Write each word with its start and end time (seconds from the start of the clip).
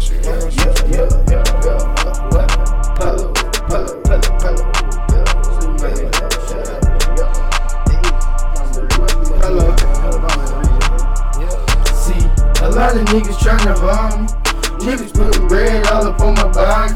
shoot 0.00 0.24
you. 0.24 0.30
You. 0.30 0.32
Yeah, 0.92 1.08
yeah, 1.28 1.44
yeah, 1.64 1.88
a 12.60 12.70
lot 12.70 12.94
of 12.94 13.02
niggas 13.06 13.38
tryna 13.38 13.74
bomb 13.80 14.22
me. 14.22 14.28
Niggas 14.84 15.12
putting 15.14 15.48
bread 15.48 15.86
all 15.88 16.06
up 16.06 16.20
on 16.20 16.34
my 16.34 16.48
body. 16.52 16.94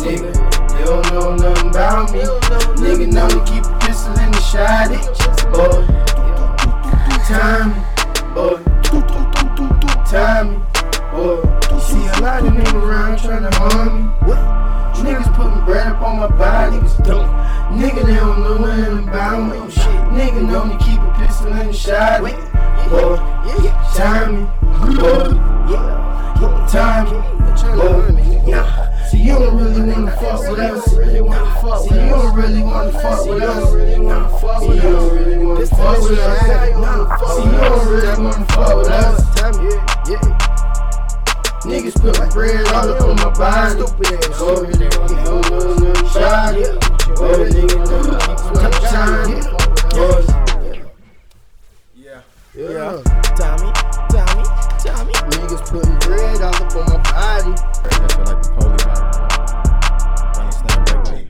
Nigga, 0.00 0.32
they 0.72 0.84
don't 0.84 1.12
know 1.12 1.36
nothing 1.36 1.70
about 1.70 2.12
me. 2.12 2.20
Nigga 2.80 3.12
know 3.12 3.28
to 3.28 3.40
keep 3.44 3.64
a 3.64 3.78
pistol 3.80 4.12
in 4.18 4.30
the 4.30 4.40
shot. 4.40 4.88
Boy, 5.52 5.84
time 7.26 7.70
me. 7.74 7.80
Boy, 8.34 8.56
time 10.06 10.69
me. 12.20 12.26
See 12.26 12.26
a 12.26 12.28
lot 12.28 12.44
of 12.44 12.52
niggas 12.52 12.74
around 12.74 13.18
tryna 13.18 13.54
harm 13.54 13.96
me. 13.96 14.02
What? 14.28 14.38
Niggas 14.96 15.34
putting 15.34 15.64
bread 15.64 15.86
up 15.86 16.02
on 16.02 16.18
my 16.18 16.26
body. 16.28 16.76
Don't. 17.04 17.28
Nigga, 17.78 18.04
they 18.06 18.14
don't 18.14 18.40
know 18.40 18.58
nothing 18.58 19.08
about 19.08 19.50
me. 19.50 19.58
Oh, 19.58 19.68
shit. 19.68 19.84
Nigga 19.84 20.42
know 20.46 20.64
to 20.68 20.76
keep 20.84 21.00
a 21.00 21.12
pistol 21.18 21.52
in 21.52 21.66
the 21.68 21.72
shot. 21.72 22.20
Boy, 22.20 22.32
time 23.96 24.34
me. 24.34 24.46
Boy, 24.96 25.28
time 26.68 27.04
me. 27.06 27.18
Boy, 27.76 28.20
See, 29.10 29.18
you 29.18 29.34
don't 29.34 29.56
really 29.56 29.80
wanna 29.80 30.10
fuck 30.16 30.40
with 30.48 30.58
us. 30.60 30.84
See, 30.84 30.96
you 30.96 31.24
don't 32.10 32.34
really 32.34 32.62
wanna 32.62 32.92
fuck 32.92 33.26
with 33.26 33.42
us. 33.42 33.72
See, 33.72 33.80
you 33.80 34.02
don't 34.82 35.14
really 35.14 35.38
wanna 35.38 35.66
fuck 35.66 36.00
with 36.00 36.18
us. 36.18 36.39
Bread 42.30 42.66
all 42.68 42.88
up 42.90 43.00
on 43.02 43.16
my 43.16 43.30
body. 43.30 43.80
Oh, 43.82 44.64
nigga, 44.66 44.98
no, 45.24 45.40
no, 45.40 45.74
no, 45.74 45.92
shot. 46.08 46.54
Oh, 47.18 47.44
nigga, 47.44 47.76
no, 47.90 47.98
no, 48.54 48.70
shine. 48.90 49.42
Oh, 49.94 50.20
Yeah. 51.94 52.20
yeah. 52.54 53.02
Tommy, 53.36 53.70
Tommy, 54.10 54.44
Tommy. 54.78 55.14
Niggas 55.30 55.62
putting 55.70 55.98
bread 56.00 56.40
all 56.42 56.54
up 56.54 56.76
on 56.76 56.84
my 56.86 56.98
body. 57.10 57.52
I 57.52 57.86
feel 57.90 58.24
like 58.24 58.40
the 58.42 58.48
police 58.56 58.86
out 58.86 58.98
here. 59.00 60.40
Understand, 60.40 60.80
break 61.04 61.28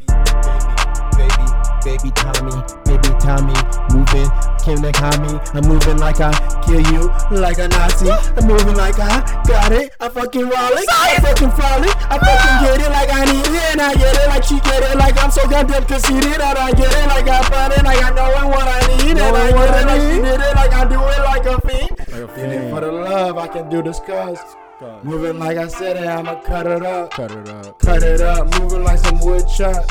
Baby, 1.16 1.46
baby 1.84 2.10
Tommy, 2.14 2.56
baby 2.84 3.10
Tommy, 3.20 3.58
moving, 3.92 4.30
Kim 4.62 4.78
Nakami. 4.78 5.40
I'm 5.54 5.66
moving 5.68 5.98
like 5.98 6.20
I 6.20 6.32
kill 6.64 6.80
you, 6.92 7.08
like 7.30 7.58
a 7.58 7.68
Nazi. 7.68 8.10
I'm 8.10 8.46
moving 8.46 8.76
like 8.76 8.98
I 8.98 9.20
got 9.46 9.72
it. 9.72 9.92
I 10.00 10.08
fucking 10.08 10.42
roll 10.42 10.74
it, 10.76 10.88
I 10.88 11.18
fucking 11.20 11.50
fall 11.52 11.82
it. 11.82 11.96
I 12.10 12.18
fucking 12.18 12.56
get 12.64 12.80
it 12.86 12.90
like 12.90 13.10
I 13.10 13.24
need 13.24 13.46
it, 13.46 13.72
and 13.72 13.80
I 13.80 13.94
get 13.94 14.16
it 14.16 14.28
like 14.28 14.44
she 14.44 14.60
get 14.60 14.82
it. 14.82 14.96
Like 14.98 15.16
I'm 15.22 15.30
so 15.30 15.48
goddamn 15.48 15.84
conceited 15.84 16.40
that 16.40 16.56
I 16.56 16.72
get 16.72 16.92
it 16.92 17.06
like 17.08 17.28
I 17.28 17.42
find 17.48 17.72
it, 17.72 17.84
like 17.84 18.02
I 18.02 18.10
know 18.10 18.48
what 18.48 18.68
I 18.68 18.80
need, 18.96 19.16
and 19.18 19.36
I 19.36 19.50
get 19.50 19.80
it 19.80 19.86
like 19.86 20.00
she 20.00 20.20
did 20.20 20.40
it, 20.40 20.54
like 20.54 20.72
I 20.72 20.84
do 20.88 21.00
it 21.00 21.22
like 21.24 21.46
a 21.46 21.60
fiend. 21.66 21.98
Like 21.98 22.08
a 22.08 22.28
Feeling 22.34 22.60
fiend. 22.60 22.70
for 22.70 22.80
the 22.80 22.92
love, 22.92 23.38
I 23.38 23.48
can 23.48 23.68
do 23.68 23.82
this 23.82 24.00
cause. 24.00 24.38
God. 24.80 25.04
Moving 25.04 25.38
like 25.38 25.58
I 25.58 25.68
said 25.68 25.96
it, 25.98 26.06
I'ma 26.06 26.40
cut 26.40 26.66
it 26.66 26.82
up. 26.82 27.10
Cut 27.10 27.30
it 27.32 27.48
up. 27.48 27.78
Cut 27.78 28.02
it 28.02 28.20
up, 28.22 28.60
moving 28.60 28.82
like 28.82 28.98
some 28.98 29.20
wood 29.20 29.44
chuck. 29.48 29.86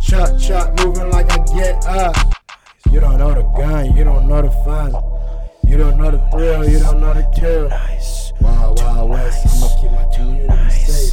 Chuck, 0.00 0.38
chuck, 0.38 0.84
moving 0.84 1.10
like 1.10 1.30
I 1.30 1.38
get 1.54 1.86
up. 1.86 2.14
You 2.90 3.00
don't 3.00 3.18
know 3.18 3.34
the 3.34 3.42
gun, 3.42 3.94
you 3.96 4.02
don't 4.02 4.26
know 4.26 4.40
the 4.40 4.50
fun. 4.64 4.92
You 5.64 5.76
don't 5.76 5.98
know 5.98 6.10
the 6.10 6.18
thrill, 6.30 6.66
you 6.66 6.78
don't 6.78 7.00
know 7.00 7.12
the 7.12 7.22
kill. 7.38 7.68
Wild, 8.40 8.80
wild 8.80 9.10
west, 9.10 9.46
I'ma 9.46 9.68
keep 9.80 9.90
my 9.92 10.16
community 10.16 10.70
safe. 10.70 11.07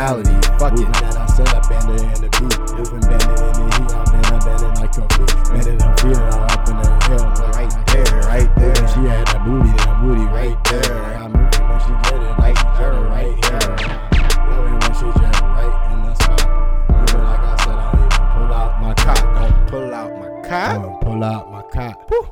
Nationality. 0.00 0.32
Fuck 0.56 0.72
it. 0.80 0.88
That 0.96 1.16
I 1.16 1.26
said 1.26 1.48
I 1.48 1.60
bend 1.68 1.90
it 1.92 2.00
in 2.00 2.24
the 2.24 2.30
beat. 2.40 2.56
Moving, 2.72 3.04
bending 3.04 3.36
in 3.36 3.52
the 3.52 3.68
heat. 3.76 3.92
I've 3.92 4.08
been, 4.08 4.24
it 4.64 4.80
like. 4.80 4.96
Bending 5.52 5.76
and 5.76 6.00
feeling 6.00 6.24
all 6.32 6.48
up 6.48 6.64
in 6.68 6.76
the 6.80 6.88
hill. 7.04 7.28
Right 7.52 7.68
there, 7.92 8.20
right 8.24 8.50
there. 8.56 8.88
She 8.88 9.00
had 9.04 9.26
that 9.28 9.44
booty, 9.44 9.68
that 9.68 10.00
booty 10.00 10.24
right 10.24 10.56
there. 10.64 11.20
I'm 11.20 11.39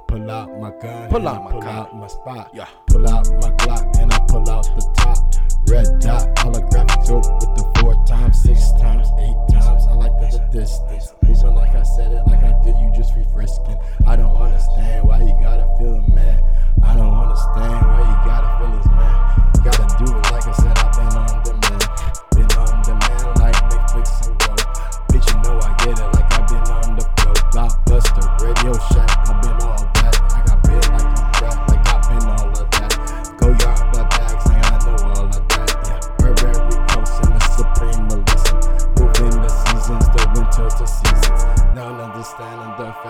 Pull 0.08 0.30
out 0.30 0.58
my 0.58 0.70
gun. 0.70 1.10
Pull 1.10 1.28
out 1.28 1.44
my 1.44 1.50
pull 1.50 1.64
out 1.64 1.94
my 1.94 2.06
spot. 2.06 2.50
Yeah. 2.54 2.66
Pull 2.86 3.06
out 3.06 3.28
my 3.28 3.50
Glock 3.60 3.98
and 3.98 4.10
I 4.10 4.18
pull 4.26 4.48
out 4.48 4.64
the 4.64 4.90
top. 4.96 5.18
Red 5.68 6.00
dot, 6.00 6.34
holographic 6.36 7.06
dope 7.06 7.28
with 7.34 7.54
the 7.56 7.78
four 7.78 7.94
times, 8.06 8.40
six 8.40 8.72
times, 8.80 9.08
eight 9.18 9.36
times. 9.52 9.86
I 9.86 9.92
like 9.92 10.16
the 10.18 10.38
distance. 10.50 11.12
Moving 11.20 11.54
like 11.54 11.74
I 11.74 11.82
said 11.82 12.12
it, 12.12 12.26
like 12.26 12.42
I 12.42 12.47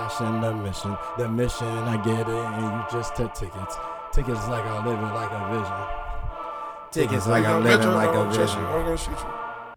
understanding 0.08 0.40
the 0.40 0.54
mission. 0.62 0.96
The 1.18 1.28
mission, 1.28 1.66
I 1.66 1.96
get 2.02 2.20
it, 2.20 2.28
and 2.28 2.62
you 2.62 2.84
just 2.90 3.14
took 3.14 3.34
tickets. 3.34 3.76
Tickets 4.12 4.48
like 4.48 4.64
I 4.64 4.84
live 4.84 4.98
it 4.98 5.14
like 5.14 5.30
a 5.30 5.42
vision. 5.52 6.08
Tickets 6.90 7.26
like 7.26 7.44
I'm 7.44 7.62
living 7.62 7.88
like 7.88 8.14
a 8.14 8.24
vision. 8.30 8.58
I'm 8.58 8.84
gonna 8.84 8.96
shoot 8.96 9.10
you. 9.10 9.16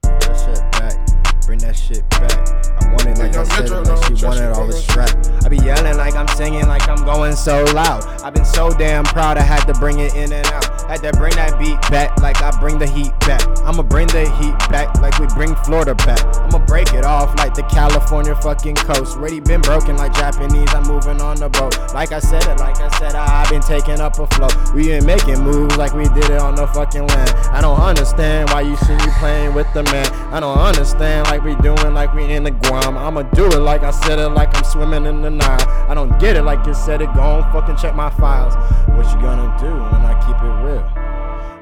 that 0.03 0.37
shit 0.39 0.71
back. 0.71 1.45
Bring 1.45 1.59
that 1.59 1.75
shit 1.75 2.09
back. 2.11 2.31
I 2.31 2.87
want 2.93 3.07
it 3.07 3.17
like 3.17 3.35
I 3.35 3.43
said 3.43 3.65
it, 3.65 3.71
like 3.71 4.17
she 4.17 4.25
wanted 4.25 4.51
all 4.53 4.67
the 4.67 4.73
strap. 4.73 5.09
I 5.43 5.49
be 5.49 5.57
yelling 5.57 5.97
like 5.97 6.15
I'm 6.15 6.27
singing, 6.29 6.65
like 6.67 6.87
I'm 6.87 7.03
going 7.03 7.35
so 7.35 7.65
loud. 7.75 8.05
I've 8.23 8.33
been 8.33 8.45
so 8.45 8.71
damn 8.71 9.03
proud, 9.03 9.37
I 9.37 9.41
had 9.41 9.65
to 9.65 9.73
bring 9.73 9.99
it 9.99 10.15
in 10.15 10.31
and 10.31 10.47
out. 10.47 10.80
Had 10.91 11.03
to 11.03 11.17
bring 11.17 11.33
that 11.35 11.57
beat 11.57 11.79
back, 11.89 12.19
like 12.19 12.41
I 12.43 12.51
bring 12.59 12.77
the 12.77 12.85
heat 12.85 13.17
back. 13.21 13.39
I'ma 13.63 13.81
bring 13.81 14.07
the 14.07 14.27
heat 14.35 14.51
back, 14.67 14.93
like 14.99 15.17
we 15.19 15.27
bring 15.27 15.55
Florida 15.63 15.95
back. 15.95 16.19
I'ma 16.35 16.59
break 16.65 16.93
it 16.93 17.05
off 17.05 17.33
like 17.37 17.53
the 17.53 17.63
California 17.63 18.35
fucking 18.35 18.75
coast. 18.75 19.15
Already 19.15 19.39
been 19.39 19.61
broken 19.61 19.95
like 19.95 20.13
Japanese, 20.13 20.67
I'm 20.73 20.83
moving 20.83 21.21
on 21.21 21.37
the 21.37 21.47
boat. 21.47 21.79
Like 21.93 22.11
I 22.11 22.19
said 22.19 22.43
it, 22.43 22.59
like 22.59 22.75
I 22.81 22.89
said, 22.99 23.15
I, 23.15 23.41
I've 23.41 23.49
been 23.49 23.61
taking 23.61 24.01
up 24.01 24.19
a 24.19 24.27
flow. 24.35 24.49
We 24.75 24.87
been 24.87 25.05
making 25.05 25.39
moves 25.39 25.77
like 25.77 25.93
we 25.93 26.03
did 26.11 26.29
it 26.29 26.39
on 26.43 26.55
the 26.55 26.67
fucking 26.67 27.07
land. 27.07 27.29
I 27.55 27.61
don't 27.61 27.79
understand 27.79 28.49
why 28.49 28.59
you 28.59 28.75
see 28.75 28.91
me 28.91 29.07
playing 29.17 29.53
with 29.53 29.71
the 29.73 29.83
man. 29.83 30.11
I 30.33 30.41
don't 30.41 30.59
understand 30.59 31.25
like 31.27 31.41
we 31.41 31.55
doing 31.63 31.93
like 31.93 32.13
we 32.13 32.25
in 32.33 32.43
the 32.43 32.51
Guam. 32.51 32.97
I'ma 32.97 33.21
do 33.31 33.45
it 33.45 33.59
like 33.59 33.83
I 33.83 33.91
said 33.91 34.19
it, 34.19 34.27
like 34.27 34.53
I'm 34.57 34.65
swimming 34.65 35.05
in 35.05 35.21
the 35.21 35.29
Nile. 35.29 35.63
I 35.87 35.93
don't 35.93 36.19
get 36.19 36.35
it 36.35 36.43
like 36.43 36.67
you 36.67 36.73
said 36.73 37.01
it. 37.01 37.07
Go 37.15 37.21
on, 37.21 37.53
fucking 37.53 37.77
check 37.77 37.95
my 37.95 38.09
files. 38.09 38.55
What 38.89 39.07
you 39.07 39.21
gonna 39.21 39.55
do 39.57 39.71
when 39.71 40.03
I 40.03 40.19
keep 40.27 40.35
it 40.35 40.65
real? 40.67 40.80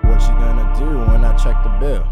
What 0.03 0.21
you 0.21 0.35
gonna 0.39 0.73
do 0.77 1.11
when 1.11 1.23
I 1.23 1.35
check 1.37 1.61
the 1.63 1.69
bill? 1.79 2.03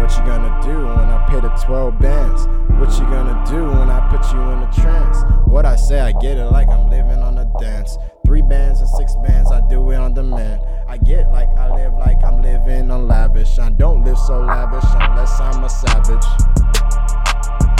What 0.00 0.10
you 0.16 0.24
gonna 0.24 0.60
do 0.62 0.86
when 0.86 1.08
I 1.10 1.26
pay 1.28 1.40
the 1.40 1.50
12 1.64 1.98
bands? 1.98 2.46
What 2.80 2.90
you 2.98 3.04
gonna 3.06 3.44
do 3.46 3.64
when 3.64 3.90
I 3.90 4.00
put 4.08 4.32
you 4.32 4.40
in 4.40 4.62
a 4.62 4.72
trance? 4.72 5.18
What 5.46 5.66
I 5.66 5.76
say, 5.76 6.00
I 6.00 6.12
get 6.12 6.38
it 6.38 6.46
like 6.46 6.68
I'm 6.68 6.88
living 6.88 7.18
on 7.18 7.38
a 7.38 7.44
dance. 7.60 7.98
Three 8.24 8.42
bands 8.42 8.80
and 8.80 8.88
six 8.88 9.14
bands, 9.16 9.50
I 9.52 9.60
do 9.68 9.90
it 9.90 9.96
on 9.96 10.14
demand. 10.14 10.62
I 10.88 10.96
get 10.96 11.30
like 11.30 11.48
I 11.58 11.74
live 11.74 11.94
like 11.94 12.22
I'm 12.24 12.40
living 12.40 12.90
on 12.90 13.06
lavish. 13.06 13.58
I 13.58 13.70
don't 13.70 14.04
live 14.04 14.18
so 14.18 14.40
lavish 14.40 14.84
unless 14.94 15.40
I'm 15.40 15.62
a 15.62 15.68
savage. 15.68 16.26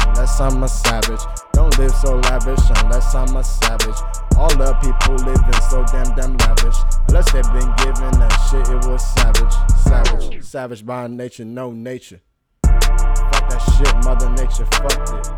Unless 0.06 0.40
I'm 0.40 0.62
a 0.62 0.68
savage. 0.68 1.20
Don't 1.52 1.76
live 1.78 1.90
so 1.92 2.16
lavish 2.16 2.60
unless 2.82 3.14
I'm 3.14 3.34
a 3.34 3.42
savage. 3.42 4.29
All 4.40 4.48
the 4.56 4.72
people 4.80 5.16
living 5.16 5.60
so 5.68 5.84
damn 5.92 6.16
damn 6.16 6.34
lavish. 6.38 6.76
Unless 7.08 7.30
they've 7.30 7.44
been 7.52 7.68
given 7.76 8.18
that 8.20 8.32
shit, 8.48 8.66
it 8.70 8.86
was 8.88 9.04
savage. 9.12 9.52
Savage. 9.84 10.42
Savage 10.42 10.86
by 10.86 11.08
nature, 11.08 11.44
no 11.44 11.70
nature. 11.72 12.22
Fuck 12.64 13.50
that 13.50 13.60
shit. 13.76 13.94
Mother 14.02 14.30
Nature 14.30 14.64
fucked 14.80 15.12
it. 15.12 15.28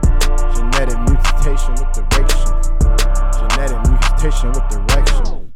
Genetic 0.54 0.98
mutation 1.10 1.74
with 1.74 1.90
direction. 1.98 2.54
Genetic 3.50 3.90
mutation 3.90 4.52
with 4.52 4.86
direction. 4.86 5.51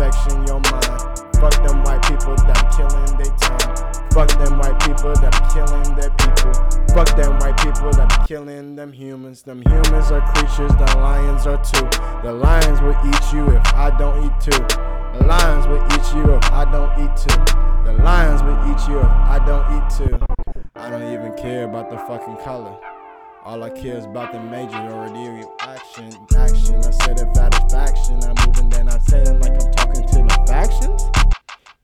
Infection, 0.00 0.46
your 0.46 0.60
mind. 0.60 1.20
Fuck 1.36 1.60
them 1.60 1.84
white 1.84 2.00
people 2.08 2.34
that 2.48 2.72
killing 2.72 3.18
their 3.20 3.36
time. 3.36 4.08
Fuck 4.16 4.32
them 4.40 4.56
white 4.56 4.80
people 4.80 5.12
that 5.12 5.36
killing 5.52 5.94
their 5.94 6.08
people. 6.16 6.56
Fuck 6.96 7.14
them 7.20 7.36
white 7.36 7.58
people 7.60 7.92
that 7.92 8.24
killing 8.26 8.76
them 8.76 8.94
humans. 8.94 9.42
Them 9.42 9.60
humans 9.60 10.10
are 10.10 10.22
creatures, 10.32 10.72
the 10.72 10.96
lions 10.96 11.46
are 11.46 11.62
too. 11.62 11.84
The 12.22 12.32
lions 12.32 12.80
will 12.80 12.96
eat 13.04 13.32
you 13.34 13.44
if 13.54 13.74
I 13.74 13.94
don't 13.98 14.24
eat 14.24 14.40
too. 14.40 14.64
The 15.18 15.26
lions 15.26 15.66
will 15.66 15.84
eat 15.92 16.14
you 16.16 16.32
if 16.32 16.50
I 16.50 16.64
don't 16.64 16.96
eat 16.96 17.14
too. 17.20 17.36
The 17.84 18.02
lions 18.02 18.42
will 18.42 18.56
eat 18.72 18.88
you 18.88 19.00
if 19.00 19.04
I 19.04 19.38
don't 19.44 19.68
eat 19.76 20.08
too. 20.08 20.18
I 20.76 20.88
don't 20.88 21.12
even 21.12 21.36
care 21.36 21.64
about 21.64 21.90
the 21.90 21.98
fucking 21.98 22.38
color. 22.38 22.74
All 23.42 23.62
I 23.62 23.70
care 23.70 23.96
is 23.96 24.04
about 24.04 24.32
the 24.32 24.38
major 24.38 24.76
majority 24.82 25.48
action. 25.60 26.12
Action. 26.36 26.76
I 26.76 26.90
said 26.90 27.20
if 27.20 27.34
satisfaction. 27.34 28.20
I'm 28.22 28.36
moving, 28.46 28.68
then 28.68 28.86
I'm 28.86 29.00
saying 29.00 29.40
like 29.40 29.52
I'm 29.52 29.72
talking 29.72 30.06
to 30.06 30.18
the 30.28 30.44
factions. 30.46 31.02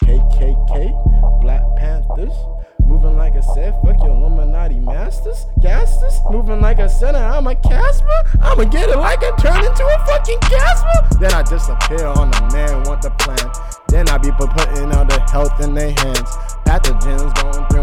KKK, 0.04 1.40
Black 1.40 1.62
Panthers. 1.76 2.34
Moving 2.80 3.16
like 3.16 3.36
I 3.36 3.40
said, 3.40 3.72
fuck 3.82 3.96
your 4.04 4.14
Illuminati 4.14 4.78
masters, 4.80 5.46
gasters. 5.60 6.20
Moving 6.30 6.60
like 6.60 6.78
I 6.78 6.86
said, 6.86 7.14
I'm 7.14 7.46
a 7.46 7.54
Casper. 7.54 8.38
I'ma 8.42 8.64
get 8.64 8.90
it 8.90 8.98
like 8.98 9.24
I 9.24 9.30
turn 9.36 9.64
into 9.64 9.84
a 9.84 10.06
fucking 10.06 10.38
Casper. 10.40 11.18
Then 11.18 11.32
I 11.32 11.42
disappear 11.42 12.06
on 12.06 12.30
the 12.30 12.50
man, 12.52 12.84
want 12.84 13.00
the 13.00 13.10
plan. 13.10 13.50
Then 13.88 14.08
I 14.10 14.18
be 14.18 14.30
putting 14.30 14.92
all 14.92 15.06
the 15.06 15.20
health 15.32 15.58
in 15.60 15.74
their 15.74 15.92
hands. 15.92 16.30
Pathogens 16.66 17.34
going 17.42 17.66
through 17.68 17.75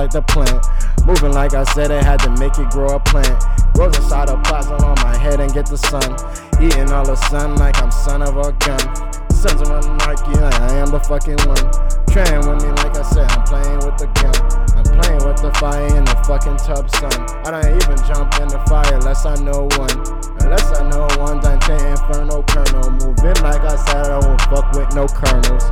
like 0.00 0.10
the 0.12 0.22
plant. 0.22 0.64
Moving 1.04 1.32
like 1.32 1.52
I 1.52 1.62
said, 1.76 1.90
I 1.92 2.02
had 2.02 2.20
to 2.24 2.30
make 2.40 2.56
it 2.56 2.70
grow 2.70 2.96
a 2.96 3.00
plant. 3.00 3.36
Grows 3.76 3.94
inside 4.00 4.30
a 4.30 4.40
plasma 4.40 4.80
on 4.80 4.96
my 5.04 5.14
head 5.14 5.40
and 5.40 5.52
get 5.52 5.66
the 5.66 5.76
sun. 5.76 6.16
Eating 6.56 6.88
all 6.88 7.04
the 7.04 7.16
sun 7.28 7.56
like 7.56 7.76
I'm 7.82 7.92
son 7.92 8.22
of 8.22 8.32
a 8.32 8.48
gun. 8.64 8.80
Sons 9.28 9.60
of 9.60 9.68
anarchy, 9.68 10.32
like 10.40 10.56
I 10.56 10.80
am 10.80 10.88
the 10.88 11.00
fucking 11.04 11.36
one. 11.44 11.68
Trying 12.08 12.48
with 12.48 12.64
me 12.64 12.72
like 12.80 12.96
I 12.96 13.04
said, 13.12 13.28
I'm 13.28 13.44
playing 13.44 13.80
with 13.84 14.00
the 14.00 14.08
gun. 14.16 14.32
I'm 14.72 14.88
playing 14.88 15.20
with 15.20 15.36
the 15.44 15.52
fire 15.60 15.84
in 15.92 16.04
the 16.08 16.16
fucking 16.24 16.56
tub, 16.64 16.88
son. 16.96 17.20
I 17.44 17.60
don't 17.60 17.68
even 17.68 18.00
jump 18.08 18.32
in 18.40 18.48
the 18.48 18.60
fire 18.72 18.96
unless 18.96 19.28
I 19.28 19.36
know 19.44 19.68
one. 19.76 20.00
Unless 20.40 20.80
I 20.80 20.88
know 20.88 21.04
one, 21.20 21.44
Dante 21.44 21.76
Inferno 21.76 22.40
Colonel. 22.48 22.88
Moving 23.04 23.36
like 23.44 23.68
I 23.68 23.76
said, 23.76 24.08
I 24.08 24.16
won't 24.16 24.40
fuck 24.48 24.72
with 24.72 24.96
no 24.96 25.04
colonels. 25.04 25.68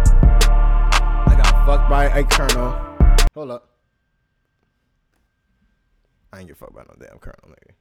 I 1.24 1.32
got 1.32 1.64
fucked 1.64 1.88
by 1.88 2.12
a 2.12 2.22
colonel. 2.28 2.76
Hold 3.32 3.52
up. 3.56 3.77
I 6.32 6.38
ain't 6.40 6.48
get 6.48 6.56
fucked 6.56 6.74
by 6.74 6.82
no 6.82 6.94
damn 6.98 7.18
colonel, 7.18 7.48
nigga. 7.48 7.72